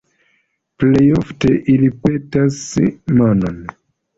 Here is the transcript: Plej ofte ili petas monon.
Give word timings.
Plej 0.83 1.03
ofte 1.17 1.53
ili 1.75 1.91
petas 2.07 2.59
monon. 3.21 3.65